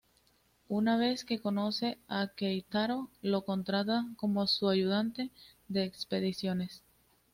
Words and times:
Una 0.67 0.97
vez 0.97 1.23
que 1.25 1.39
conoce 1.41 1.99
a 2.07 2.27
Keitaro, 2.35 3.11
lo 3.21 3.43
contrata 3.45 4.07
como 4.15 4.47
su 4.47 4.67
ayudante 4.67 5.29
de 5.67 5.83
expediciones. 5.83 6.81